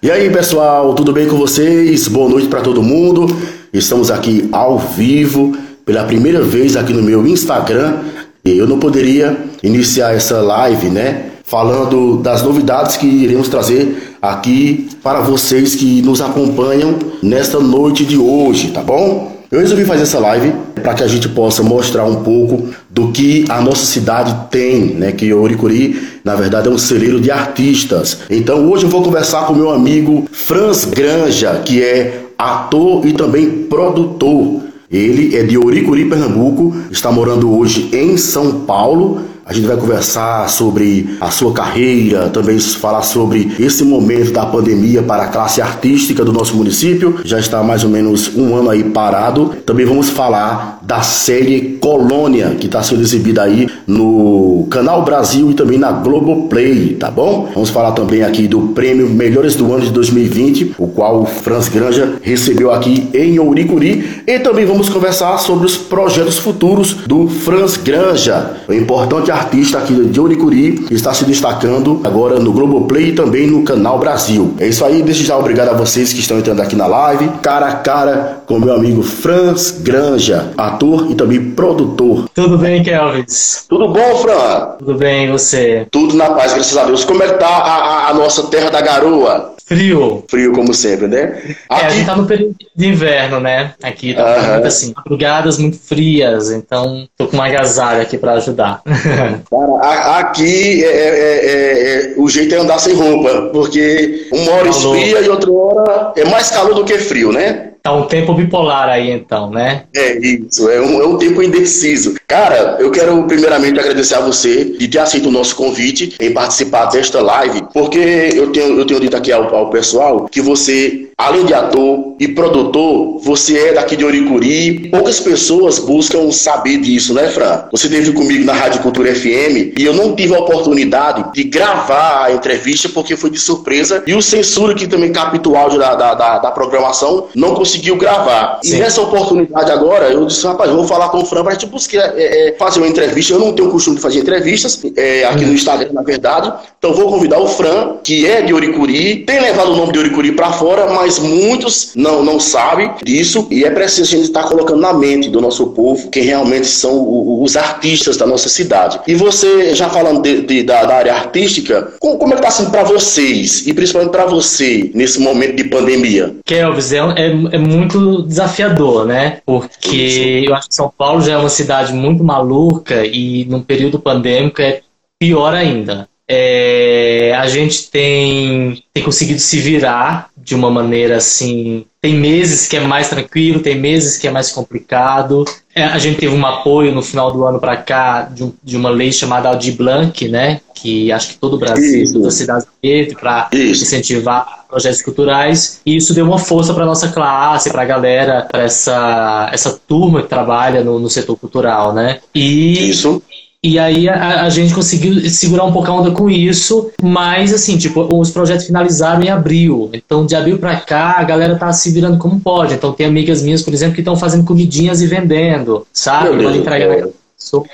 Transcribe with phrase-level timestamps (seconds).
[0.00, 2.06] E aí, pessoal, tudo bem com vocês?
[2.06, 3.26] Boa noite para todo mundo.
[3.72, 8.04] Estamos aqui ao vivo pela primeira vez aqui no meu Instagram.
[8.44, 14.88] E eu não poderia iniciar essa live, né, falando das novidades que iremos trazer aqui
[15.02, 19.37] para vocês que nos acompanham nesta noite de hoje, tá bom?
[19.50, 23.46] Eu resolvi fazer essa live para que a gente possa mostrar um pouco do que
[23.48, 25.10] a nossa cidade tem, né?
[25.10, 28.18] Que Oricuri, na verdade, é um celeiro de artistas.
[28.28, 33.48] Então hoje eu vou conversar com meu amigo Franz Granja, que é ator e também
[33.64, 34.60] produtor.
[34.90, 40.46] Ele é de Oricuri, Pernambuco, está morando hoje em São Paulo a gente vai conversar
[40.50, 46.22] sobre a sua carreira, também falar sobre esse momento da pandemia para a classe artística
[46.22, 47.20] do nosso município.
[47.24, 49.54] Já está mais ou menos um ano aí parado.
[49.64, 55.54] Também vamos falar da série Colônia, que está sendo exibida aí no Canal Brasil e
[55.54, 57.50] também na Globoplay, tá bom?
[57.54, 61.68] Vamos falar também aqui do prêmio Melhores do Ano de 2020, o qual o Franz
[61.68, 64.22] Granja recebeu aqui em Ouricuri.
[64.26, 68.56] E também vamos conversar sobre os projetos futuros do Franz Granja.
[68.68, 73.62] O importante artista aqui de Oricuri, está se destacando agora no Globoplay e também no
[73.62, 74.54] Canal Brasil.
[74.58, 77.68] É isso aí, desde já obrigado a vocês que estão entrando aqui na live, cara
[77.68, 82.28] a cara com meu amigo Franz Granja, ator e também produtor.
[82.34, 83.66] Tudo bem, Kelvis?
[83.68, 84.76] Tudo bom, Fran?
[84.78, 85.86] Tudo bem, e você?
[85.90, 87.04] Tudo na paz, graças a Deus.
[87.04, 89.54] Como é que tá a, a, a nossa terra da garoa?
[89.68, 90.24] Frio.
[90.28, 91.54] Frio, como sempre, né?
[91.68, 91.84] Aqui...
[91.84, 93.74] É, a gente tá no período de inverno, né?
[93.82, 94.52] Aqui tá uhum.
[94.54, 98.80] muito assim, madrugadas muito frias, então tô com uma agasalho aqui para ajudar.
[99.50, 104.96] Cara, aqui é, é, é, o jeito é andar sem roupa, porque uma hora Calor.
[104.96, 107.68] esfria e outra hora é mais calor do que frio, né?
[107.82, 109.84] Tá um tempo bipolar aí, então, né?
[109.94, 112.16] É isso, é um, é um tempo indeciso.
[112.26, 116.86] Cara, eu quero primeiramente agradecer a você de ter aceito o nosso convite em participar
[116.86, 121.44] desta live, porque eu tenho, eu tenho dito aqui ao, ao pessoal que você Além
[121.44, 124.88] de ator e produtor, você é daqui de Oricuri.
[124.88, 127.64] Poucas pessoas buscam saber disso, né, Fran?
[127.72, 132.26] Você esteve comigo na Rádio Cultura FM e eu não tive a oportunidade de gravar
[132.26, 134.04] a entrevista porque foi de surpresa.
[134.06, 137.96] E o censura, que também capta o áudio da, da, da, da programação, não conseguiu
[137.96, 138.60] gravar.
[138.62, 138.76] Sim.
[138.76, 141.54] E nessa oportunidade agora, eu disse, rapaz, eu vou falar com o Fran para a
[141.54, 143.32] gente buscar é, é, fazer uma entrevista.
[143.32, 146.52] Eu não tenho o costume de fazer entrevistas é, aqui no Instagram, na verdade.
[146.78, 150.30] Então vou convidar o Fran, que é de Oricuri, tem levado o nome de Oricuri
[150.30, 154.42] para fora, mas mas muitos não, não sabem disso e é preciso a gente estar
[154.42, 159.00] colocando na mente do nosso povo quem realmente são os artistas da nossa cidade.
[159.06, 162.50] E você, já falando de, de, da, da, área artística, como, como é que está
[162.50, 166.36] sendo para vocês e principalmente para você nesse momento de pandemia?
[166.44, 169.38] Kelvis, é, é, é muito desafiador, né?
[169.46, 173.98] Porque eu acho que São Paulo já é uma cidade muito maluca e num período
[173.98, 174.82] pandêmico é
[175.18, 176.06] pior ainda.
[176.30, 181.84] É, a gente tem, tem conseguido se virar de uma maneira assim.
[182.00, 185.44] Tem meses que é mais tranquilo, tem meses que é mais complicado.
[185.74, 188.74] É, a gente teve um apoio no final do ano para cá de, um, de,
[188.74, 190.62] uma lei chamada Aldi Blanc, né?
[190.74, 192.14] Que acho que todo o Brasil, isso.
[192.14, 195.82] toda a cidade teve para incentivar projetos culturais.
[195.84, 200.22] E isso deu uma força para nossa classe, para a galera, para essa, essa turma
[200.22, 202.20] que trabalha no, no setor cultural, né?
[202.34, 203.22] E isso.
[203.68, 207.76] E aí a, a, gente conseguiu segurar um pouco a onda com isso, mas assim,
[207.76, 209.90] tipo, os projetos finalizaram em abril.
[209.92, 212.72] Então, de abril para cá, a galera tá se virando como pode.
[212.72, 216.42] Então, tem amigas minhas, por exemplo, que estão fazendo comidinhas e vendendo, sabe?
[216.42, 217.66] Vão entregar na pessoa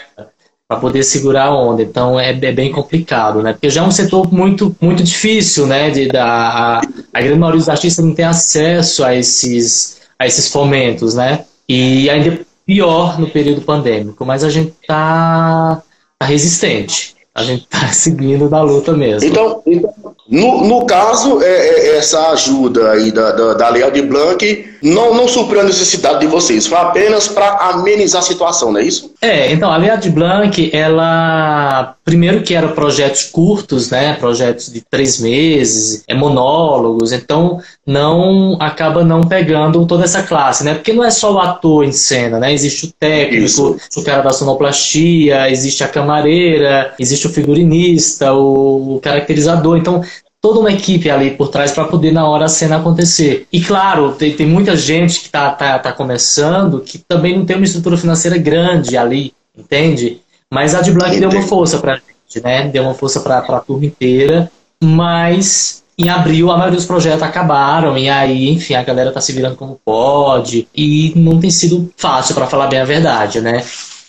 [0.67, 1.81] para poder segurar a onda.
[1.81, 3.53] Então, é, é, bem complicado, né?
[3.53, 5.91] Porque já é um setor muito, muito difícil, né?
[5.91, 6.81] De, da, a,
[7.13, 11.45] a grande maioria dos artistas não tem acesso a esses, a esses fomentos, né?
[11.69, 15.83] E ainda pior no período pandêmico, mas a gente tá,
[16.19, 17.15] tá resistente.
[17.35, 19.29] A gente tá seguindo da luta mesmo.
[19.29, 24.01] Então, então no, no caso, é, é, essa ajuda aí da, da, da Lei de
[24.01, 28.81] Blanc não, não supriu a necessidade de vocês, foi apenas para amenizar a situação, não
[28.81, 29.13] é isso?
[29.21, 34.81] É, então, a Lei de Blanc, ela, primeiro que era projetos curtos, né, projetos de
[34.81, 41.05] três meses, é monólogos, então não acaba não pegando toda essa classe, né, porque não
[41.05, 43.77] é só o ator em cena, né, existe o técnico, isso.
[43.97, 50.03] o cara da sonoplastia, existe a camareira, existe o figurinista, o caracterizador, então
[50.45, 53.47] toda uma equipe ali por trás para poder na hora a cena acontecer.
[53.51, 57.57] E claro, tem, tem muita gente que está tá, tá começando que também não tem
[57.57, 60.21] uma estrutura financeira grande ali, entende?
[60.53, 62.69] Mas a de Black deu uma força para gente, né?
[62.69, 64.51] Deu uma força para a turma inteira,
[64.83, 69.33] mas em abril a maioria dos projetos acabaram e aí, enfim, a galera tá se
[69.33, 73.65] virando como pode e não tem sido fácil para falar bem a verdade, né?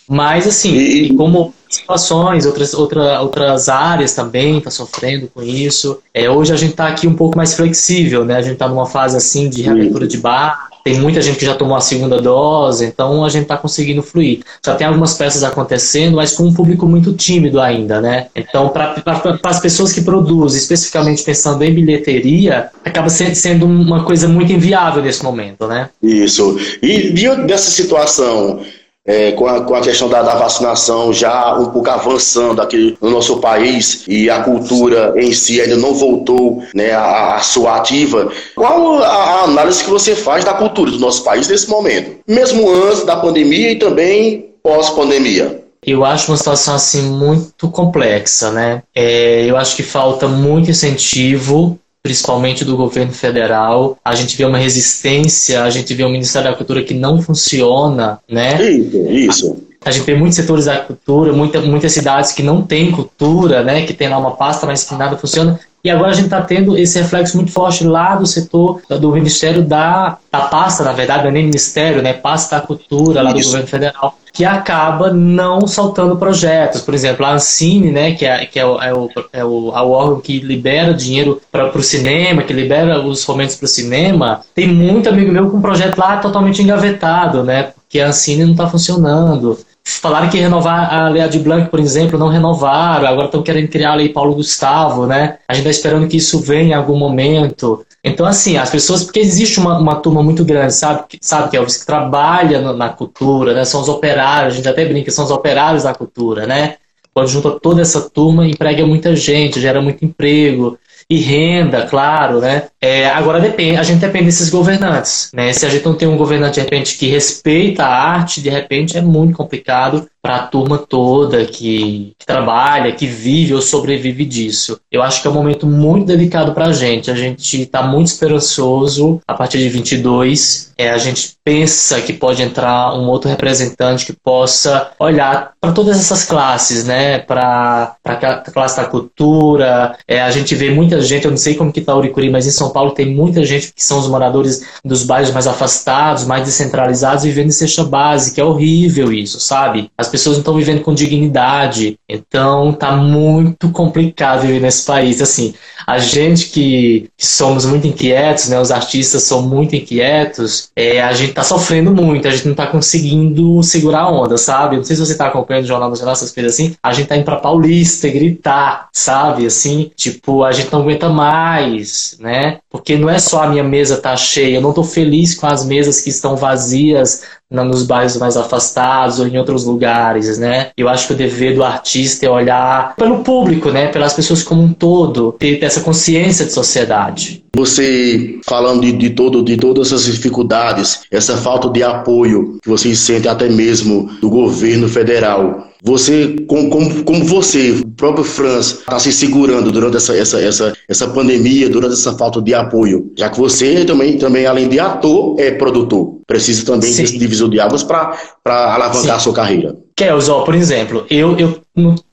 [0.08, 1.14] Mas, assim, e...
[1.16, 5.98] como situações, outras, outra, outras áreas também estão tá sofrendo com isso.
[6.14, 8.36] É, hoje a gente está aqui um pouco mais flexível, né?
[8.36, 11.56] A gente está numa fase, assim, de reabertura de bar, tem muita gente que já
[11.56, 14.44] tomou a segunda dose, então a gente está conseguindo fluir.
[14.64, 18.28] Já tem algumas peças acontecendo, mas com um público muito tímido ainda, né?
[18.36, 18.94] Então, para
[19.42, 25.24] as pessoas que produzem, especificamente pensando em bilheteria, acaba sendo uma coisa muito inviável nesse
[25.24, 25.88] momento, né?
[26.00, 26.56] Isso.
[26.80, 28.60] E diante dessa situação,
[29.06, 33.10] é, com, a, com, a, questão da, da, vacinação já um pouco avançando aqui no
[33.10, 39.02] nosso país e a cultura em si ainda não voltou né, à, sua ativa, qual
[39.02, 42.18] a, a, análise que você faz da cultura do nosso país nesse momento?
[42.26, 45.64] Mesmo antes da pandemia e também pós-pandemia?
[45.86, 48.82] Eu acho uma situação assim muito complexa, né?
[48.92, 53.98] É, eu acho que falta muito incentivo principalmente do governo federal.
[54.04, 58.20] A gente vê uma resistência, a gente vê o Ministério da Cultura que não funciona,
[58.30, 58.62] né?
[58.62, 59.56] Isso, isso.
[59.84, 63.84] A gente vê muitos setores da cultura, muita, muitas cidades que não têm cultura, né?
[63.84, 65.58] Que tem lá uma pasta, mas que nada funciona.
[65.86, 69.62] E agora a gente está tendo esse reflexo muito forte lá do setor do Ministério
[69.62, 72.12] da, da pasta, na verdade, não é nem Ministério, né?
[72.12, 76.82] Pasta da Cultura, lá do governo federal que acaba não soltando projetos.
[76.82, 79.80] Por exemplo, a Ancine, né, que é, que é, o, é, o, é o, é
[79.80, 84.42] o órgão que libera dinheiro para o cinema, que libera os fomentos para o cinema,
[84.54, 88.52] tem muito amigo meu com um projeto lá totalmente engavetado, né, porque a Ancine não
[88.52, 89.58] está funcionando.
[89.88, 93.92] Falaram que renovar a Lei de Blanc, por exemplo, não renovaram, agora estão querendo criar
[93.92, 95.38] a Lei Paulo Gustavo, né?
[95.46, 97.86] A gente está esperando que isso venha em algum momento.
[98.02, 101.60] Então, assim, as pessoas, porque existe uma, uma turma muito grande, sabe, sabe que é
[101.60, 103.64] os que trabalha no, na cultura, né?
[103.64, 106.74] São os operários, a gente até brinca, são os operários da cultura, né?
[107.14, 110.76] Quando junta toda essa turma, emprega muita gente, gera muito emprego
[111.08, 112.64] e renda, claro, né?
[112.80, 115.52] É, agora depende, a gente depende desses governantes, né?
[115.52, 118.98] Se a gente não tem um governante de repente que respeita a arte, de repente
[118.98, 124.80] é muito complicado para a turma toda que, que, trabalha, que vive ou sobrevive disso.
[124.90, 127.12] Eu acho que é um momento muito delicado para a gente.
[127.12, 130.72] A gente está muito esperançoso a partir de 22.
[130.76, 135.98] É, a gente pensa que pode entrar um outro representante que possa olhar para todas
[135.98, 137.20] essas classes, né?
[137.20, 138.16] Para a
[138.52, 139.96] classe da cultura.
[140.06, 142.50] É, a gente vê muita gente, eu não sei como que está Uricuri, mas em
[142.50, 147.24] São Paulo tem muita gente que são os moradores dos bairros mais afastados, mais descentralizados,
[147.24, 149.90] vivendo em cesta base, que é horrível isso, sabe?
[149.96, 151.98] As pessoas não estão vivendo com dignidade.
[152.08, 155.20] Então tá muito complicado viver nesse país.
[155.20, 155.54] Assim,
[155.86, 158.58] a gente que, que somos muito inquietos, né?
[158.58, 162.66] Os artistas são muito inquietos, é, a gente tá sofrendo muito, a gente não tá
[162.66, 164.76] conseguindo segurar a onda, sabe?
[164.76, 166.74] Não sei se você tá acompanhando o Jornal Nacional, essas coisas assim.
[166.82, 169.44] A gente tá indo pra Paulista gritar, sabe?
[169.44, 172.58] Assim, tipo, a gente não aguenta mais, né?
[172.70, 175.64] Porque não é só a minha mesa tá cheia, eu não tô feliz com as
[175.64, 180.70] mesas que estão vazias nos bairros mais afastados ou em outros lugares, né?
[180.76, 183.86] Eu acho que o dever do artista é olhar pelo público, né?
[183.88, 187.44] Pelas pessoas como um todo, ter essa consciência de sociedade.
[187.54, 192.98] Você falando de, de, todo, de todas essas dificuldades, essa falta de apoio que vocês
[192.98, 198.98] sentem até mesmo do governo federal, você, como, como, como você, o próprio Franz, está
[198.98, 203.12] se segurando durante essa, essa, essa, essa pandemia, durante essa falta de apoio?
[203.16, 206.18] Já que você também, também além de ator, é produtor.
[206.26, 207.02] Precisa também Sim.
[207.02, 209.10] desse divisor de águas para alavancar Sim.
[209.10, 209.76] a sua carreira.
[209.94, 211.60] Kels, ó, por exemplo, eu, eu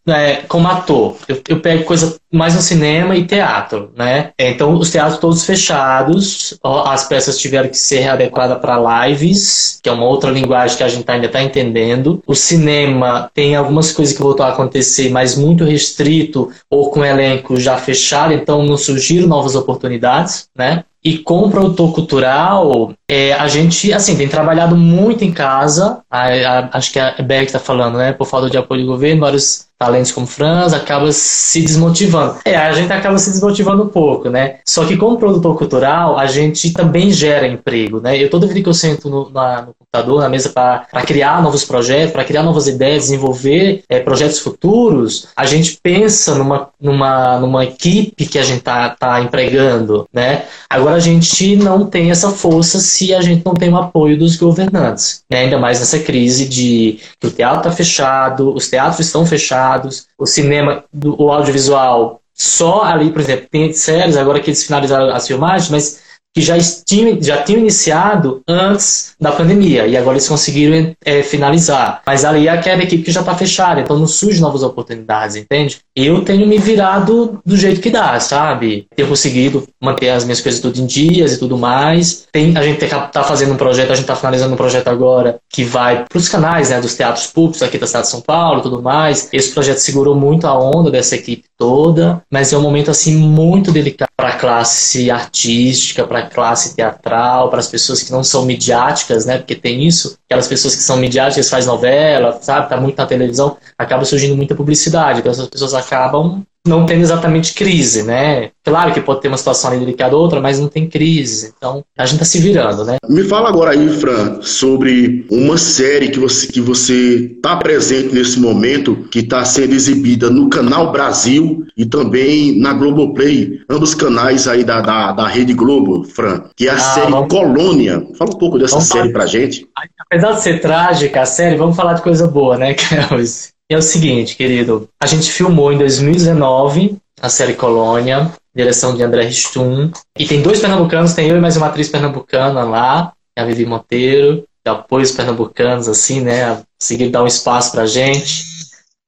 [0.08, 4.32] é, como ator, eu, eu, pego coisa mais no cinema e teatro, né?
[4.38, 9.92] Então, os teatros todos fechados, as peças tiveram que ser readequadas para lives, que é
[9.92, 12.22] uma outra linguagem que a gente ainda está entendendo.
[12.28, 17.58] O cinema tem algumas coisas que voltou a acontecer, mas muito restrito ou com elenco
[17.58, 20.84] já fechado, então não surgiram novas oportunidades, né?
[21.04, 26.02] E com o produtor cultural, é, a gente, assim, tem trabalhado muito em casa.
[26.10, 28.14] A, a, acho que a Berg está falando, né?
[28.14, 32.38] Por falta de apoio do governo, vários talentos como Franz, acaba se desmotivando.
[32.46, 34.56] É, a gente acaba se desmotivando um pouco, né?
[34.66, 38.18] Só que como produtor cultural, a gente também gera emprego, né?
[38.18, 41.66] Eu toda vida que eu sento no, na, no computador, na mesa para criar novos
[41.66, 47.66] projetos, para criar novas ideias, desenvolver é, projetos futuros, a gente pensa numa, numa, numa
[47.66, 50.46] equipe que a gente tá, tá empregando, né?
[50.70, 54.38] Agora a gente não tem essa força se a gente não tem o apoio dos
[54.38, 55.40] governantes, né?
[55.40, 59.73] Ainda mais nessa crise de que o teatro está fechado, os teatros estão fechados,
[60.18, 65.28] o cinema, o audiovisual, só ali, por exemplo, tem séries, agora que eles finalizaram as
[65.28, 66.03] filmagens, mas
[66.34, 72.02] que já tinham, já tinham iniciado antes da pandemia e agora eles conseguiram é, finalizar.
[72.06, 75.80] Mas ali é aquela equipe que já está fechada, então não surge novas oportunidades, entende?
[75.96, 78.88] Eu tenho me virado do jeito que dá, sabe?
[78.96, 82.26] Tenho conseguido manter as minhas coisas tudo em dias e tudo mais.
[82.32, 85.64] Tem, a gente está fazendo um projeto, a gente está finalizando um projeto agora que
[85.64, 88.64] vai para os canais né, dos teatros públicos aqui da cidade de São Paulo e
[88.64, 89.30] tudo mais.
[89.32, 93.72] Esse projeto segurou muito a onda dessa equipe toda, mas é um momento assim muito
[93.72, 98.44] delicado para a classe artística, para a classe teatral, para as pessoas que não são
[98.44, 99.38] midiáticas, né?
[99.38, 103.56] Porque tem isso, aquelas pessoas que são midiáticas, faz novela, sabe, tá muito na televisão,
[103.78, 108.52] acaba surgindo muita publicidade, então essas pessoas acabam não tendo exatamente crise, né?
[108.64, 111.54] Claro que pode ter uma situação ali delicada ou outra, mas não tem crise.
[111.58, 112.98] Então, a gente tá se virando, né?
[113.10, 118.40] Me fala agora aí, Fran, sobre uma série que você que você tá presente nesse
[118.40, 124.64] momento, que está sendo exibida no Canal Brasil e também na Globoplay, ambos canais aí
[124.64, 127.28] da, da, da Rede Globo, Fran, que é a ah, série vamos...
[127.28, 128.08] Colônia.
[128.18, 129.14] Fala um pouco dessa vamos série falar...
[129.14, 129.68] pra gente.
[130.00, 133.53] Apesar de ser trágica a série, vamos falar de coisa boa, né, Kelvis?
[133.74, 134.88] É o seguinte, querido.
[135.02, 139.92] A gente filmou em 2019 a série Colônia, direção de André Stum.
[140.18, 144.44] E tem dois pernambucanos, tem eu e mais uma atriz pernambucana lá, a Vivi Monteiro,
[144.64, 146.62] que apoia os pernambucanos, assim, né?
[146.80, 148.44] Seguir dar um espaço pra gente.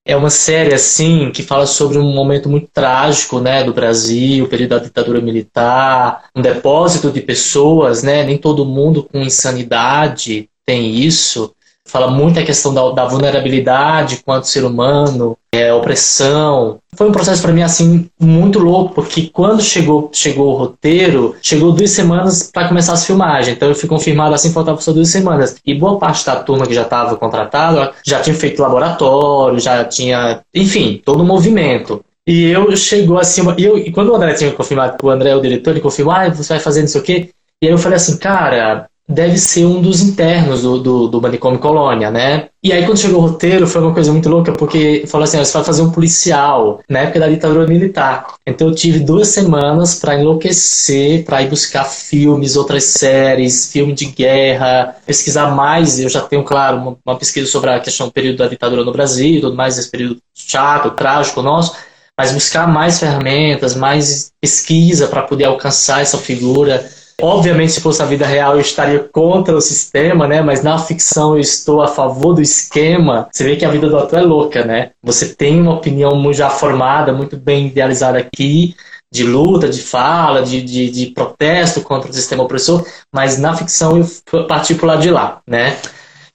[0.08, 4.48] É uma série, assim, que fala sobre um momento muito trágico, né, do Brasil, o
[4.48, 8.24] período da ditadura militar, um depósito de pessoas, né?
[8.24, 11.55] Nem todo mundo com insanidade tem isso
[11.86, 16.80] fala muito a questão da, da vulnerabilidade quanto ser humano, é, opressão.
[16.96, 21.72] Foi um processo para mim assim muito louco, porque quando chegou chegou o roteiro, chegou
[21.72, 23.56] duas semanas para começar as filmagens.
[23.56, 25.56] Então eu fui confirmado assim, faltava só duas semanas.
[25.66, 30.42] E boa parte da turma que já estava contratada já tinha feito laboratório, já tinha,
[30.54, 32.04] enfim, todo o movimento.
[32.28, 35.42] E eu chegou assim, e, eu, e quando o André tinha confirmado, o André o
[35.42, 37.30] diretor, ele confirmou, ah, você vai fazer não sei o quê.
[37.62, 41.60] E aí eu falei assim, cara, deve ser um dos internos do, do, do Manicômio
[41.60, 42.50] Colônia, né?
[42.62, 45.54] E aí, quando chegou o roteiro, foi uma coisa muito louca, porque falou assim: você
[45.54, 48.26] vai fazer um policial na época da ditadura militar.
[48.46, 54.06] Então, eu tive duas semanas para enlouquecer, para ir buscar filmes, outras séries, filme de
[54.08, 56.00] guerra, pesquisar mais.
[56.00, 58.92] Eu já tenho, claro, uma, uma pesquisa sobre a questão do período da ditadura no
[58.92, 61.76] Brasil, tudo mais, esse período chato, trágico nosso,
[62.18, 66.90] mas buscar mais ferramentas, mais pesquisa para poder alcançar essa figura
[67.22, 70.42] Obviamente, se fosse a vida real, eu estaria contra o sistema, né?
[70.42, 73.30] Mas na ficção eu estou a favor do esquema.
[73.32, 74.92] Você vê que a vida do ator é louca, né?
[75.02, 78.76] Você tem uma opinião já formada, muito bem idealizada aqui,
[79.12, 83.98] de luta, de fala, de, de, de protesto contra o sistema opressor, mas na ficção
[83.98, 85.78] eu parti para lado de lá, né?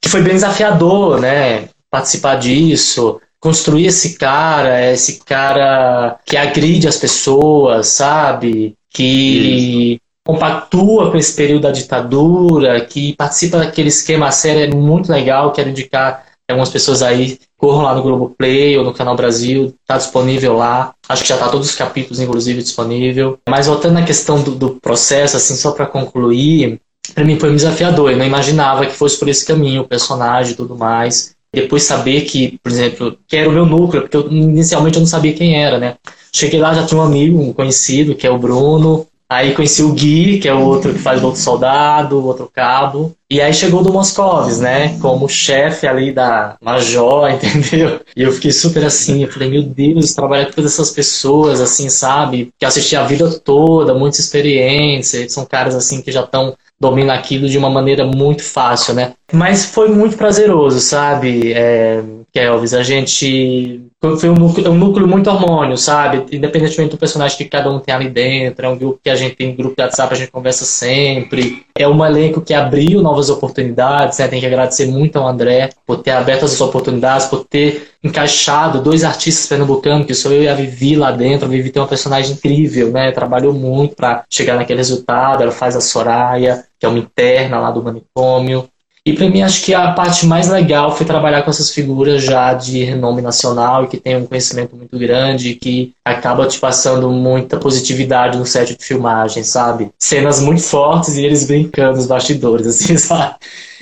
[0.01, 1.69] Que foi bem desafiador, né?
[1.91, 8.75] Participar disso, construir esse cara, esse cara que agride as pessoas, sabe?
[8.89, 15.11] Que Isso compactua com esse período da ditadura, que participa daquele esquema sério, é muito
[15.11, 15.53] legal.
[15.53, 19.97] Quero indicar algumas pessoas aí, corram lá no Globo Play ou no Canal Brasil, está
[19.97, 20.95] disponível lá.
[21.09, 23.39] Acho que já está todos os capítulos, inclusive, disponível.
[23.49, 26.81] Mas voltando à questão do, do processo, assim, só para concluir,
[27.13, 28.13] para mim foi um desafiador.
[28.13, 31.35] Eu não imaginava que fosse por esse caminho, o personagem e tudo mais.
[31.53, 35.09] Depois saber que, por exemplo, que era o meu núcleo, porque eu, inicialmente eu não
[35.09, 35.97] sabia quem era, né?
[36.33, 39.93] Cheguei lá, já tinha um amigo, um conhecido, que é o Bruno, Aí conheci o
[39.93, 43.15] Gui, que é o outro que faz o outro soldado, o outro cabo.
[43.31, 44.99] E aí chegou do Moscovis, né?
[44.99, 48.01] Como chefe ali da Major, entendeu?
[48.17, 51.89] E eu fiquei super assim, eu falei, meu Deus, trabalhar com todas essas pessoas, assim,
[51.89, 52.51] sabe?
[52.59, 57.47] Que assisti a vida toda, muita experiência, são caras assim que já estão domina aquilo
[57.47, 59.13] de uma maneira muito fácil, né?
[59.33, 62.75] Mas foi muito prazeroso, sabe, é, Kelvis?
[62.75, 63.87] A gente.
[64.19, 66.25] Foi um núcleo, um núcleo muito harmônio, sabe?
[66.35, 69.37] Independentemente do personagem que cada um tem ali dentro, é um grupo que a gente
[69.37, 71.67] tem, um grupo de WhatsApp, a gente conversa sempre.
[71.77, 74.27] É um elenco que abriu novas oportunidades, né?
[74.27, 79.05] Tem que agradecer muito ao André por ter aberto essas oportunidades, por ter encaixado dois
[79.05, 81.45] artistas pernambucanos, que sou eu e a Vivi lá dentro.
[81.45, 83.13] A Vivi tem uma personagem incrível, né?
[83.13, 85.43] Trabalhou muito para chegar naquele resultado.
[85.43, 88.67] Ela faz a Soraya, que é uma interna lá do manicômio.
[89.11, 92.55] E para mim, acho que a parte mais legal foi trabalhar com essas figuras já
[92.55, 97.11] de renome nacional e que tem um conhecimento muito grande e que acaba te passando
[97.11, 99.90] muita positividade no set de filmagem, sabe?
[99.99, 103.35] Cenas muito fortes e eles brincando nos bastidores, assim, sabe?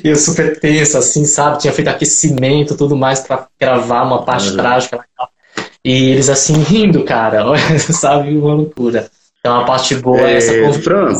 [0.02, 1.58] Eu super tenso, assim, sabe?
[1.58, 4.56] Tinha feito aquecimento tudo mais para gravar uma parte uhum.
[4.56, 5.04] trágica.
[5.84, 7.44] E eles, assim, rindo, cara,
[7.78, 8.34] sabe?
[8.34, 9.10] Uma loucura.
[9.40, 11.12] Então, a parte boa é, é essa Fran,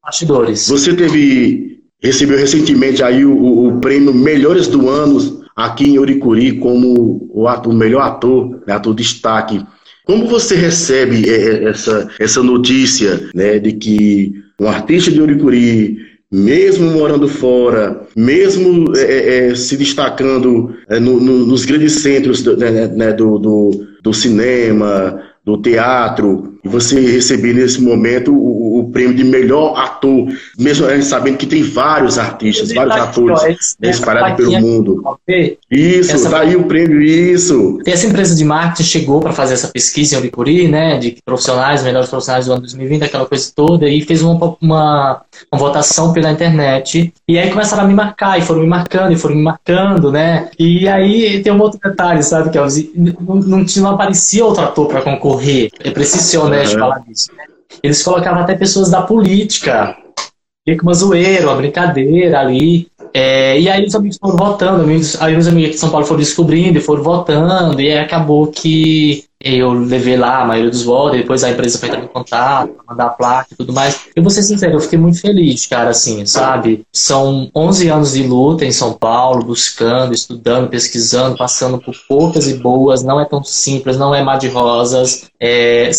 [0.00, 0.68] bastidores.
[0.68, 7.28] Você teve recebeu recentemente aí o, o, prêmio Melhores do Ano aqui em Uricuri como
[7.32, 9.64] o, ator, o melhor ator, né, ator destaque.
[10.04, 15.98] Como você recebe é, é, essa, essa notícia né, de que um artista de Uricuri,
[16.30, 22.56] mesmo morando fora, mesmo é, é, se destacando é, no, no, nos grandes centros do,
[22.56, 29.14] né, né do, do, do cinema, do teatro, você receber nesse momento o, o, prêmio
[29.14, 30.26] de melhor ator,
[30.58, 35.18] mesmo sabendo que tem vários artistas, vários atores espalhados pelo mundo.
[35.70, 36.28] Isso, essa...
[36.28, 37.78] daí o prêmio, isso.
[37.86, 42.08] Essa empresa de marketing chegou para fazer essa pesquisa em Oricuri, né, de profissionais, melhores
[42.08, 45.22] profissionais do ano 2020, aquela coisa toda, e fez uma, uma,
[45.52, 49.16] uma votação pela internet, e aí começaram a me marcar, e foram me marcando, e
[49.16, 52.58] foram me marcando, né, e aí tem um outro detalhe, sabe, que
[52.96, 55.70] não, não, não aparecia outro ator para concorrer.
[55.80, 56.80] É preciso ser honesto uhum.
[56.80, 57.30] falar disso.
[57.36, 57.44] Né?
[57.82, 59.96] Eles colocavam até pessoas da política.
[60.68, 62.88] Fica uma zoeira, uma brincadeira ali.
[63.14, 66.06] É, e aí os amigos foram votando, amigos, aí os amigos aqui de São Paulo
[66.06, 70.82] foram descobrindo e foram votando, e aí acabou que eu levei lá a maioria dos
[70.82, 74.06] votos, depois a empresa foi entrar em contato, mandar a placa e tudo mais.
[74.14, 76.84] Eu vou ser sincero, eu fiquei muito feliz, cara, assim, sabe?
[76.92, 82.54] São 11 anos de luta em São Paulo, buscando, estudando, pesquisando, passando por poucas e
[82.54, 85.90] boas, não é tão simples, não é mar de rosas, é, é,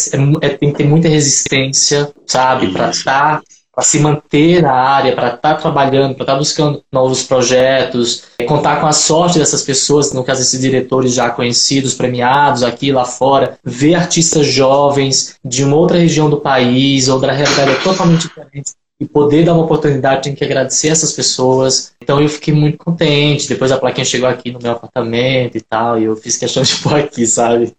[0.42, 2.74] é tem que ter muita resistência, sabe?
[2.74, 3.42] Para estar
[3.80, 8.24] para se manter na área, para estar tá trabalhando, para estar tá buscando novos projetos,
[8.38, 12.92] é, contar com a sorte dessas pessoas, no caso esses diretores já conhecidos, premiados aqui
[12.92, 18.74] lá fora, ver artistas jovens de uma outra região do país, outra realidade totalmente diferente
[19.00, 21.94] e poder dar uma oportunidade, tem que agradecer essas pessoas.
[22.04, 23.48] Então eu fiquei muito contente.
[23.48, 26.76] Depois a plaquinha chegou aqui no meu apartamento e tal, e eu fiz questão de
[26.84, 27.74] pôr aqui, sabe?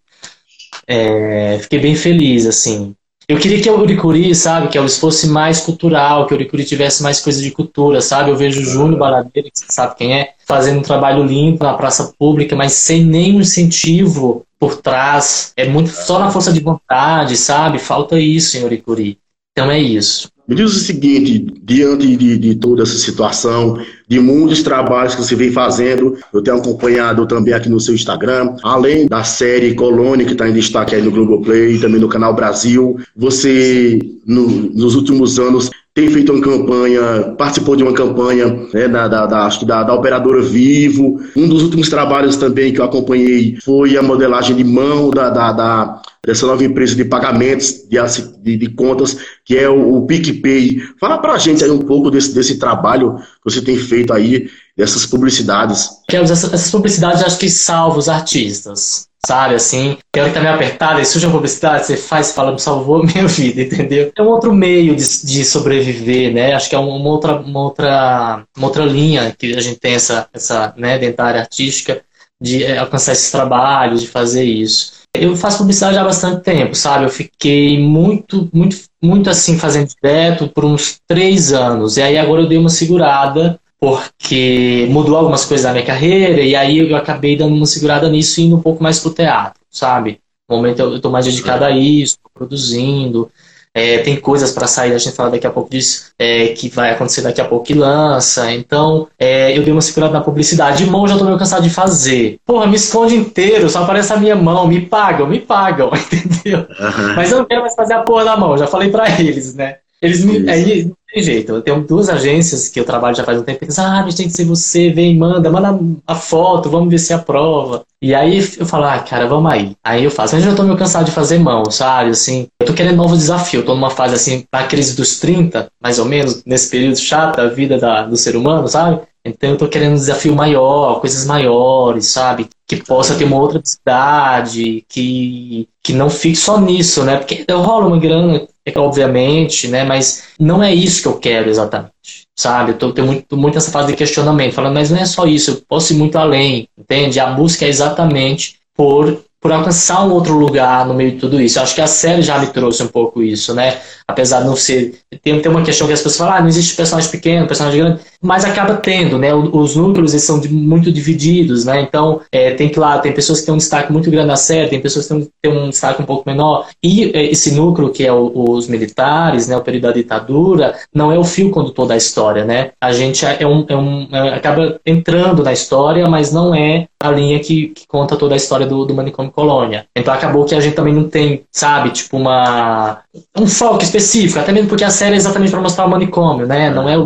[0.87, 2.97] É, fiquei bem feliz, assim.
[3.31, 7.01] Eu queria que o Uricuri, sabe, que eles fosse mais cultural, que o Uricuri tivesse
[7.01, 8.29] mais coisa de cultura, sabe?
[8.29, 11.75] Eu vejo o Júnior Baladeira, que você sabe quem é, fazendo um trabalho limpo na
[11.75, 15.53] praça pública, mas sem nenhum incentivo por trás.
[15.57, 17.79] É muito só na força de vontade, sabe?
[17.79, 19.17] Falta isso em Uricuri.
[19.53, 20.29] Então é isso.
[20.51, 25.37] Me diz o seguinte, diante de, de, toda essa situação, de muitos trabalhos que você
[25.37, 30.33] vem fazendo, eu tenho acompanhado também aqui no seu Instagram, além da série Colônia, que
[30.33, 35.71] está em destaque aí no Globoplay, também no canal Brasil, você, no, nos últimos anos,
[35.93, 39.83] tem feito uma campanha, participou de uma campanha né, da, da, da, acho que da,
[39.83, 41.21] da operadora Vivo.
[41.37, 45.53] Um dos últimos trabalhos também que eu acompanhei foi a modelagem de mão da, da,
[45.53, 47.99] da dessa nova empresa de pagamentos de,
[48.41, 50.81] de, de contas, que é o, o PicPay.
[51.01, 55.07] Fala pra gente aí um pouco desse, desse trabalho que você tem feito aí, dessas
[55.07, 55.89] publicidades.
[56.09, 59.55] Essas publicidades acho que salvam os artistas sabe?
[59.55, 62.59] Assim, tem hora que tá meio apertada e surge uma publicidade, você faz fala, me
[62.59, 64.13] salvou minha vida, entendeu?
[64.17, 66.55] É um outro meio de, de sobreviver, né?
[66.55, 70.29] Acho que é uma outra, uma, outra, uma outra linha que a gente tem essa,
[70.33, 72.03] essa né, dentária artística
[72.41, 75.01] de é, alcançar esses trabalhos, de fazer isso.
[75.13, 77.05] Eu faço publicidade há bastante tempo, sabe?
[77.05, 81.97] Eu fiquei muito, muito, muito assim fazendo direto por uns três anos.
[81.97, 86.55] E aí agora eu dei uma segurada porque mudou algumas coisas na minha carreira e
[86.55, 90.21] aí eu acabei dando uma segurada nisso e indo um pouco mais pro teatro, sabe?
[90.47, 93.31] No momento eu estou mais dedicado a isso, produzindo.
[93.73, 96.91] É, tem coisas para sair, a gente fala daqui a pouco disso, é, que vai
[96.91, 98.53] acontecer daqui a pouco que lança.
[98.53, 100.85] Então, é, eu dei uma segurada na publicidade.
[100.85, 102.39] De mão já tô meio cansado de fazer.
[102.45, 106.67] Porra, me esconde inteiro, só aparece a minha mão, me pagam, me pagam, entendeu?
[106.81, 107.15] Uhum.
[107.15, 109.77] Mas eu não quero mais fazer a porra da mão, já falei para eles, né?
[110.03, 111.53] Eles me, aí tem jeito.
[111.53, 114.27] Eu tenho duas agências que eu trabalho já faz um tempo dizem, ah, mas tem
[114.27, 117.85] que ser você, vem, manda, manda a foto, vamos ver se aprova.
[118.03, 119.77] E aí eu falo, ah, cara, vamos aí.
[119.85, 120.35] Aí eu faço.
[120.35, 122.11] Mas eu já tô meio cansado de fazer mão, sabe?
[122.11, 123.61] Assim, eu tô querendo novo desafio.
[123.61, 127.37] Eu tô numa fase assim, na crise dos 30, mais ou menos, nesse período chato
[127.37, 129.01] da vida da, do ser humano, sabe?
[129.25, 132.49] Então eu tô querendo um desafio maior, coisas maiores, sabe?
[132.67, 137.19] Que possa ter uma outra cidade, que, que não fique só nisso, né?
[137.19, 138.47] Porque rola uma grana,
[138.79, 139.85] obviamente, né?
[139.85, 142.77] Mas não é isso que eu quero exatamente, sabe?
[142.79, 145.63] Eu tenho muito, muito essa fase de questionamento, falando, mas não é só isso, eu
[145.69, 147.19] posso ir muito além, entende?
[147.21, 151.59] A busca é exatamente por por alcançar um outro lugar no meio de tudo isso.
[151.59, 153.81] Eu acho que a série já me trouxe um pouco isso, né?
[154.07, 155.01] Apesar de não ser.
[155.23, 158.03] Tem, tem uma questão que as pessoas falam, ah, não existe personagem pequeno, personagem grande,
[158.23, 159.33] mas acaba tendo, né?
[159.35, 161.81] Os núcleos eles são muito divididos, né?
[161.81, 164.69] Então, é, tem que lá, tem pessoas que têm um destaque muito grande na série,
[164.69, 166.69] tem pessoas que têm, um destaque um pouco menor.
[166.83, 169.57] E é, esse núcleo, que é o, os militares, né?
[169.57, 172.73] O período da ditadura, não é o fio condutor da história, né?
[172.81, 177.11] A gente é um, é um, é, acaba entrando na história, mas não é a
[177.11, 179.87] linha que, que conta toda a história do, do manicômio colônia.
[179.97, 182.99] Então acabou que a gente também não tem, sabe, tipo uma
[183.37, 186.71] um foco específico, até mesmo porque a série é exatamente para mostrar o manicômio, né?
[186.71, 187.05] Não é o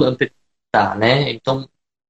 [0.97, 1.31] né?
[1.33, 1.69] Então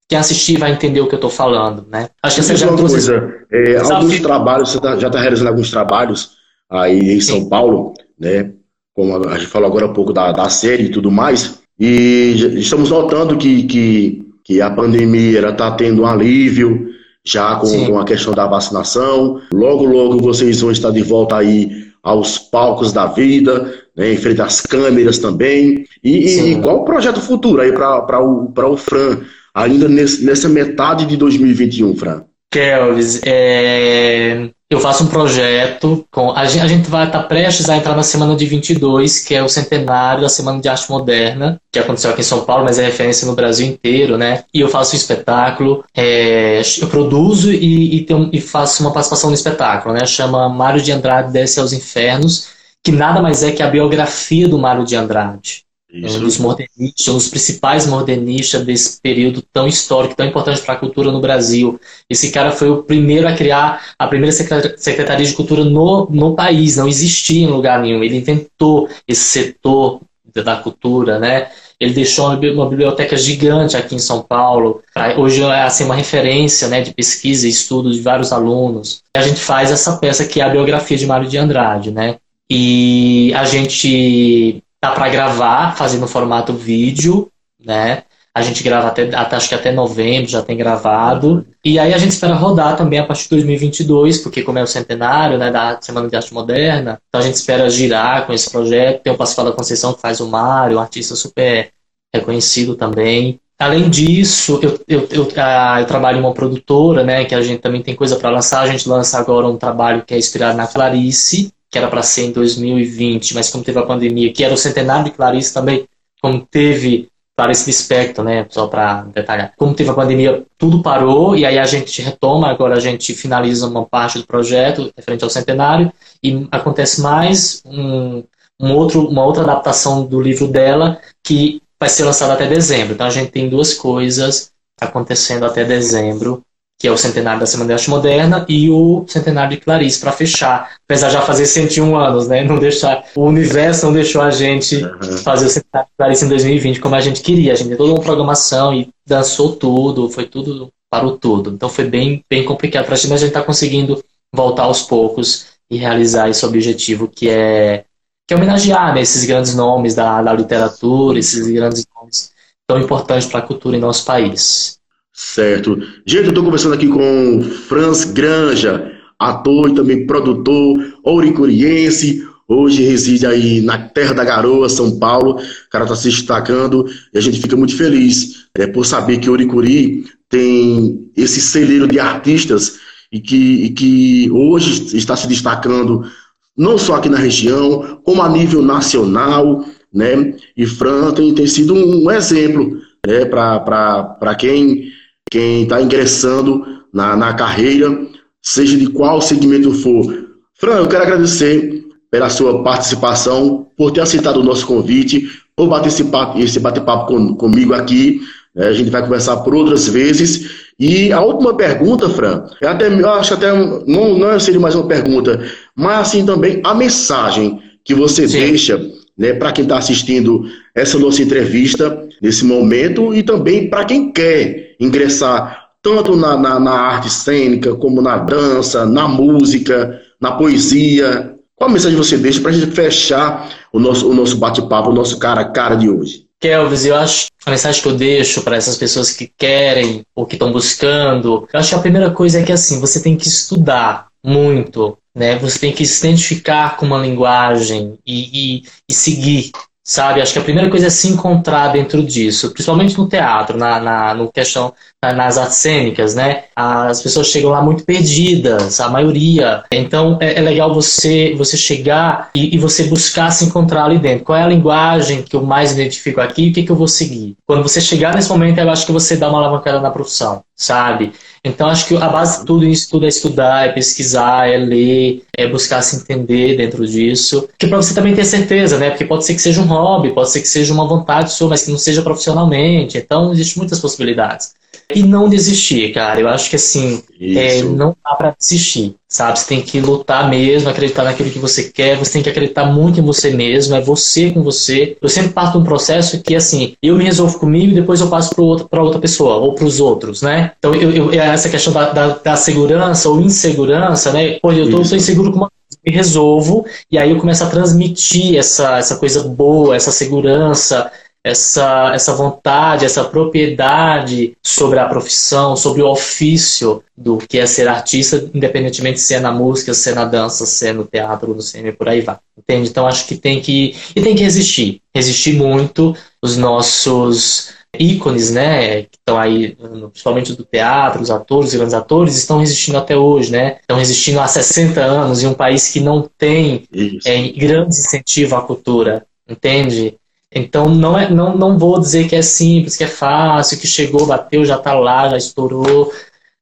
[0.09, 2.09] quem assistir vai entender o que eu estou falando, né?
[2.22, 5.70] Acho que essa já trouxe coisa, é, alguns trabalhos, você tá, já está realizando alguns
[5.70, 6.33] trabalhos
[6.70, 7.48] aí em São Sim.
[7.48, 8.53] Paulo, né?
[8.94, 12.90] como a gente falou agora há pouco da, da série e tudo mais, e estamos
[12.90, 16.90] notando que, que, que a pandemia está tendo um alívio,
[17.24, 19.40] já com, com, a questão da vacinação.
[19.53, 24.40] Logo, logo vocês vão estar de volta aí aos palcos da vida, né, em frente
[24.40, 25.87] às câmeras também.
[26.02, 29.20] E, e qual o projeto futuro aí para o, o Fran,
[29.54, 32.22] ainda nesse, nessa metade de 2021, Fran?
[32.54, 34.48] Kelvis, é...
[34.70, 36.30] eu faço um projeto com.
[36.30, 39.35] A gente, a gente vai estar tá prestes a entrar na semana de 22, que
[39.35, 42.78] é o centenário da Semana de Arte Moderna, que aconteceu aqui em São Paulo, mas
[42.78, 44.44] é referência no Brasil inteiro, né?
[44.54, 46.62] E eu faço um espetáculo, é...
[46.80, 50.07] eu produzo e, e, tenho, e faço uma participação no espetáculo, né?
[50.07, 52.54] Chama Mário de Andrade Desce aos Infernos,
[52.85, 55.64] que nada mais é que a biografia do Mário de Andrade.
[55.90, 56.18] Isso.
[56.18, 60.77] Um dos modernistas, um dos principais modernistas desse período tão histórico, tão importante para a
[60.77, 61.81] cultura no Brasil.
[62.11, 64.33] Esse cara foi o primeiro a criar a primeira
[64.77, 68.03] secretaria de cultura no, no país, não existia em lugar nenhum.
[68.03, 70.01] Ele inventou esse setor
[70.35, 71.49] da cultura, né?
[71.79, 74.83] Ele deixou uma biblioteca gigante aqui em São Paulo.
[75.16, 79.03] Hoje é assim, uma referência né, de pesquisa e estudo de vários alunos.
[79.16, 82.16] A gente faz essa peça que é a biografia de Mário de Andrade, né?
[82.57, 88.05] E a gente tá para gravar, fazendo no formato vídeo, né?
[88.33, 91.45] A gente grava até, acho que até novembro já tem gravado.
[91.64, 94.69] E aí a gente espera rodar também a partir de 2022, porque como é o
[94.69, 99.03] centenário né, da Semana de Arte Moderna, então a gente espera girar com esse projeto.
[99.03, 101.73] Tem o Passo da Conceição que faz o Mário, um artista super
[102.14, 103.40] reconhecido também.
[103.59, 107.83] Além disso, eu, eu, eu, eu, trabalho em uma produtora, né, que a gente também
[107.83, 108.61] tem coisa para lançar.
[108.61, 112.26] A gente lança agora um trabalho que é inspirado na Clarice, que era para ser
[112.26, 115.88] em 2020, mas como teve a pandemia, que era o centenário de Clarice também,
[116.22, 121.44] como teve Clarice Lispector, né, só para detalhar, como teve a pandemia, tudo parou e
[121.44, 125.92] aí a gente retoma, agora a gente finaliza uma parte do projeto referente ao centenário
[126.22, 128.22] e acontece mais um,
[128.60, 132.94] um outro, uma outra adaptação do livro dela que vai ser lançada até dezembro.
[132.94, 136.40] Então a gente tem duas coisas acontecendo até dezembro
[136.85, 140.12] que é o centenário da Semana de Arte Moderna, e o centenário de Clarice, para
[140.12, 140.73] fechar.
[140.85, 142.44] Apesar de já fazer 101 anos, né?
[142.44, 145.16] Não deixar, o universo não deixou a gente uhum.
[145.16, 147.55] fazer o centenário de Clarice em 2020 como a gente queria.
[147.55, 151.53] A gente tem toda uma programação e dançou tudo, foi tudo, parou tudo.
[151.53, 154.83] Então foi bem, bem complicado para a gente, mas a gente está conseguindo voltar aos
[154.83, 157.87] poucos e realizar esse objetivo que é,
[158.29, 162.31] que é homenagear né, esses grandes nomes da, da literatura, esses grandes nomes
[162.68, 164.79] tão importantes para a cultura em nosso país.
[165.16, 165.81] Certo.
[166.05, 172.27] Gente, eu estou conversando aqui com Franz Granja, ator e também produtor ouricuriense.
[172.48, 175.37] Hoje reside aí na Terra da Garoa, São Paulo.
[175.38, 179.31] O cara está se destacando e a gente fica muito feliz é, por saber que
[179.31, 182.81] Ouricuri tem esse celeiro de artistas
[183.12, 186.11] e que, e que hoje está se destacando
[186.59, 190.35] não só aqui na região, como a nível nacional, né?
[190.57, 194.92] E Fran tem, tem sido um exemplo né, para quem
[195.35, 198.07] quem está ingressando na, na carreira,
[198.40, 200.29] seja de qual segmento for.
[200.55, 205.88] Fran, eu quero agradecer pela sua participação, por ter aceitado o nosso convite, por bater
[205.88, 208.20] esse, papo, esse bate-papo com, comigo aqui.
[208.57, 210.68] É, a gente vai conversar por outras vezes.
[210.79, 214.87] E a última pergunta, Fran, eu, até, eu acho até não, não seria mais uma
[214.87, 215.44] pergunta,
[215.75, 218.38] mas assim também a mensagem que você Sim.
[218.38, 218.81] deixa
[219.18, 220.44] né, para quem está assistindo
[220.77, 226.72] essa nossa entrevista nesse momento e também para quem quer ingressar tanto na, na, na,
[226.72, 231.34] arte cênica, como na dança, na música, na poesia.
[231.54, 235.18] Qual mensagem você deixa para a gente fechar o nosso, o nosso bate-papo, o nosso
[235.18, 236.24] cara a cara de hoje?
[236.40, 240.34] Kelvis, eu acho a mensagem que eu deixo para essas pessoas que querem ou que
[240.34, 244.08] estão buscando, eu acho que a primeira coisa é que assim, você tem que estudar
[244.24, 245.38] muito, né?
[245.38, 249.52] Você tem que se identificar com uma linguagem e, e, e seguir
[249.85, 250.23] sabe?
[250.23, 254.14] Acho que a primeira coisa é se encontrar dentro disso, principalmente no teatro, na, na
[254.14, 256.44] no questão nas artes cênicas, né?
[256.57, 259.62] As pessoas chegam lá muito perdidas, a maioria.
[259.70, 264.25] Então é, é legal você você chegar e, e, você buscar se encontrar ali dentro.
[264.25, 266.49] Qual é a linguagem que eu mais identifico aqui?
[266.49, 267.37] O que, que eu vou seguir?
[267.47, 271.12] Quando você chegar nesse momento, eu acho que você dá uma alavancada na profissão, sabe?
[271.44, 275.22] Então acho que a base de tudo isso tudo é estudar, é pesquisar, é ler,
[275.37, 277.46] é buscar se entender dentro disso.
[277.59, 278.90] Que para você também ter certeza, né?
[278.90, 281.64] Porque pode ser que seja um hobby, pode ser que seja uma vontade sua, mas
[281.64, 282.96] que não seja profissionalmente.
[282.96, 284.54] Então existem muitas possibilidades
[284.94, 286.20] e não desistir, cara.
[286.20, 289.38] Eu acho que assim, é, não dá pra desistir, sabe?
[289.38, 293.00] Você tem que lutar mesmo, acreditar naquilo que você quer, você tem que acreditar muito
[293.00, 294.96] em você mesmo, é você com você.
[295.00, 298.09] Eu sempre parto de um processo que, assim, eu me resolvo comigo e depois eu
[298.09, 300.52] passo para outra, outra pessoa, ou para os outros, né?
[300.59, 304.38] Então, eu, eu, essa questão da, da, da, segurança ou insegurança, né?
[304.40, 305.50] Pô, eu tô, tô inseguro com uma
[305.85, 310.90] me resolvo e aí eu começo a transmitir essa, essa coisa boa, essa segurança,
[311.24, 317.66] essa, essa vontade, essa propriedade sobre a profissão, sobre o ofício do que é ser
[317.66, 321.40] artista, independentemente se é na música, se é na dança, se é no teatro, no
[321.40, 322.18] cinema e por aí vai.
[322.37, 322.68] Entende?
[322.68, 323.74] Então acho que tem que.
[323.96, 324.82] E tem que resistir.
[324.94, 329.56] Resistir muito os nossos ícones, né, que estão aí,
[329.90, 333.56] principalmente do teatro, os atores, os grandes atores, estão resistindo até hoje, né?
[333.60, 336.68] Estão resistindo há 60 anos em um país que não tem
[337.04, 339.96] é, grande incentivo à cultura, entende?
[340.35, 344.07] Então não, é, não, não vou dizer que é simples, que é fácil, que chegou,
[344.07, 345.92] bateu, já está lá, já estourou.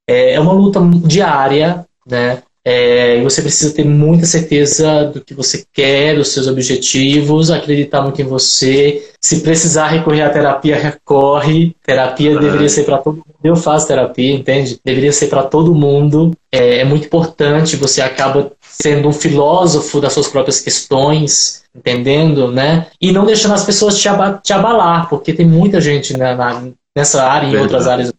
[0.07, 2.41] É, é uma luta diária, né?
[2.65, 8.21] É, você precisa ter muita certeza do que você quer, dos seus objetivos, acreditar muito
[8.21, 9.11] em você.
[9.19, 11.75] Se precisar recorrer à terapia, recorre.
[11.85, 13.35] Terapia deveria ser para todo mundo.
[13.43, 14.79] Eu faço terapia, entende?
[14.83, 16.31] Deveria ser para todo mundo.
[16.49, 17.75] É, é muito importante.
[17.75, 22.87] Você acaba sendo um filósofo das suas próprias questões, entendendo, né?
[22.99, 24.09] E não deixando as pessoas te,
[24.41, 26.63] te abalar, porque tem muita gente na, na,
[26.95, 28.11] nessa área e em outras áreas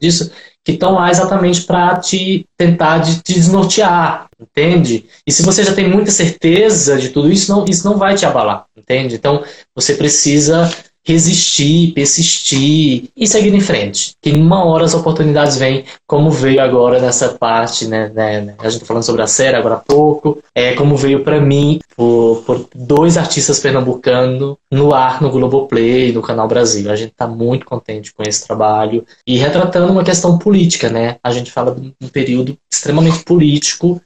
[0.00, 0.30] disso
[0.64, 5.06] que estão lá exatamente para te tentar de, te desnortear, entende?
[5.26, 8.26] E se você já tem muita certeza de tudo isso, não, isso não vai te
[8.26, 9.14] abalar, entende?
[9.14, 9.42] Então
[9.74, 10.70] você precisa
[11.08, 14.12] resistir, persistir e seguir em frente.
[14.20, 18.12] Que uma hora as oportunidades vêm, como veio agora nessa parte, né?
[18.14, 21.24] né, né a gente tá falando sobre a série agora há pouco, é como veio
[21.24, 26.90] para mim por, por, dois artistas pernambucanos no ar no Globoplay, no Canal Brasil.
[26.90, 31.16] A gente está muito contente com esse trabalho e retratando uma questão política, né?
[31.24, 33.98] A gente fala de um período extremamente político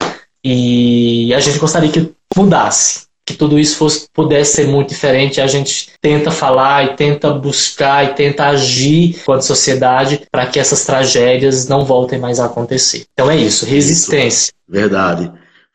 [0.44, 5.40] e a gente gostaria que mudasse que tudo isso fosse, pudesse ser muito diferente.
[5.40, 10.84] A gente tenta falar e tenta buscar e tenta agir quanto sociedade para que essas
[10.84, 13.04] tragédias não voltem mais a acontecer.
[13.12, 14.52] Então é isso, resistência.
[14.68, 15.30] Verdade.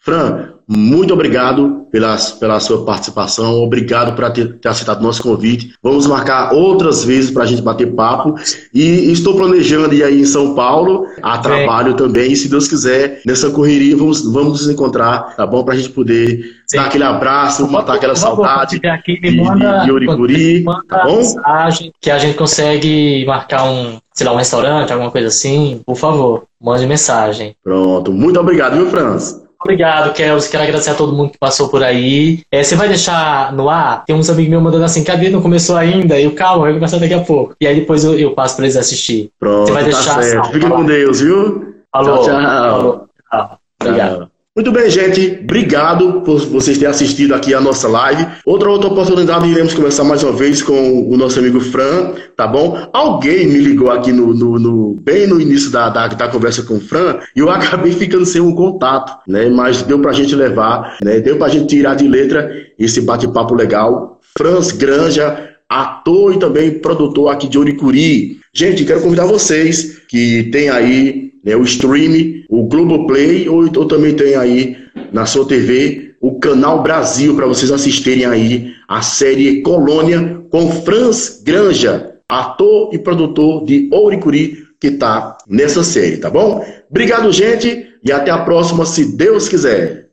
[0.08, 5.74] Fran, muito obrigado pela, pela sua participação, obrigado por ter, ter aceitado o nosso convite.
[5.84, 8.36] Vamos marcar outras vezes para a gente bater papo.
[8.74, 11.96] E estou planejando ir aí em São Paulo, a trabalho é.
[11.96, 12.32] também.
[12.32, 15.62] E se Deus quiser, nessa correria, vamos, vamos nos encontrar, tá bom?
[15.66, 16.78] Para a gente poder Sim.
[16.78, 21.18] dar aquele abraço, matar aquela saudade aqui, me manda, de, Oricuri, tá bom?
[21.18, 25.82] Mensagem que a gente consegue marcar um, sei lá, um restaurante, alguma coisa assim.
[25.86, 27.58] Por favor, mande mensagem.
[27.62, 29.46] Pronto, muito obrigado, viu, Franz?
[29.68, 30.48] Obrigado, Kels.
[30.48, 32.40] Quero agradecer a todo mundo que passou por aí.
[32.50, 34.06] É, você vai deixar no ar?
[34.06, 35.30] Tem uns amigos meus mandando assim, cadê?
[35.30, 36.18] Não começou ainda?
[36.18, 37.54] Eu, calma, vai começar daqui a pouco.
[37.60, 39.30] E aí depois eu, eu passo para eles assistir.
[39.38, 40.52] Pronto, você vai tá deixar certo.
[40.52, 41.76] Fique com Deus, viu?
[41.92, 42.24] Falou.
[42.24, 42.42] Tchau, tchau.
[42.42, 43.08] Falou.
[43.30, 43.60] Tchau.
[43.82, 44.18] Obrigado.
[44.20, 44.27] Tchau.
[44.58, 45.38] Muito bem, gente.
[45.44, 48.26] Obrigado por vocês terem assistido aqui a nossa live.
[48.44, 52.90] Outra outra oportunidade, iremos conversar mais uma vez com o nosso amigo Fran, tá bom?
[52.92, 56.78] Alguém me ligou aqui no, no, no bem no início da, da, da, conversa com
[56.78, 59.48] o Fran e eu acabei ficando sem um contato, né?
[59.48, 61.20] Mas deu pra gente levar, né?
[61.20, 64.20] Deu pra gente tirar de letra esse bate-papo legal.
[64.36, 68.40] Franz Granja, ator e também produtor aqui de Oricuri.
[68.58, 74.16] Gente, quero convidar vocês que tem aí né, o stream, o Globoplay, ou, ou também
[74.16, 74.76] tem aí
[75.14, 81.40] na sua TV o Canal Brasil, para vocês assistirem aí a série Colônia com Franz
[81.46, 86.66] Granja, ator e produtor de Ouricuri, que está nessa série, tá bom?
[86.90, 90.06] Obrigado, gente, e até a próxima, se Deus quiser.